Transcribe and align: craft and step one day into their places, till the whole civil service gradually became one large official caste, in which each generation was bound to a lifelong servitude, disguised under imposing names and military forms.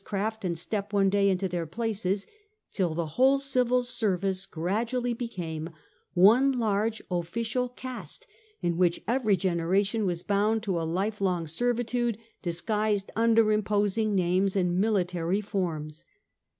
craft 0.03 0.43
and 0.43 0.57
step 0.57 0.91
one 0.93 1.11
day 1.11 1.29
into 1.29 1.47
their 1.47 1.67
places, 1.67 2.25
till 2.71 2.95
the 2.95 3.05
whole 3.05 3.37
civil 3.37 3.83
service 3.83 4.47
gradually 4.47 5.13
became 5.13 5.69
one 6.15 6.51
large 6.53 7.03
official 7.11 7.69
caste, 7.69 8.25
in 8.61 8.77
which 8.77 8.99
each 9.07 9.39
generation 9.39 10.07
was 10.07 10.23
bound 10.23 10.63
to 10.63 10.81
a 10.81 10.89
lifelong 10.89 11.45
servitude, 11.45 12.17
disguised 12.41 13.11
under 13.15 13.51
imposing 13.51 14.15
names 14.15 14.55
and 14.55 14.79
military 14.79 15.39
forms. 15.39 16.03